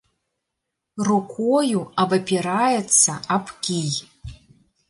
[1.09, 3.93] Рукою абапіраецца аб кій.